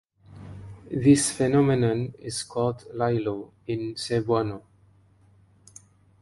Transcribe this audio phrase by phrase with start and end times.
[0.89, 4.63] This phenomenon is called "lilo" in Cebuano.